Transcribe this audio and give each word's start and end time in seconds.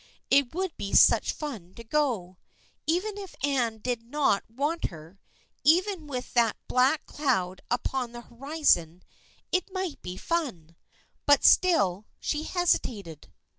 It 0.31 0.55
would 0.55 0.75
be 0.77 0.93
such 0.95 1.31
fun 1.31 1.75
to 1.75 1.83
go. 1.83 2.39
Even 2.87 3.19
if 3.19 3.35
Anne 3.43 3.77
did 3.77 4.01
not 4.01 4.43
want 4.49 4.85
her, 4.85 5.19
even 5.63 6.07
with 6.07 6.33
that 6.33 6.57
black 6.67 7.05
cloud 7.05 7.61
upon 7.69 8.11
the 8.11 8.21
horizon, 8.21 9.03
it 9.51 9.71
might 9.71 10.01
be 10.01 10.17
fun. 10.17 10.75
But 11.27 11.43
still 11.43 12.07
she 12.19 12.41
hesitated. 12.41 13.31